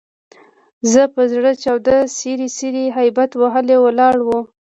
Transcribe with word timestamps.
په 1.13 1.21
زړه 1.33 1.51
چاود، 1.63 1.87
څیري 2.17 2.47
څیري 2.57 2.83
هبیت 2.97 3.31
وهلي 3.41 3.77
ولاړ 3.81 4.15
وو. 4.27 4.39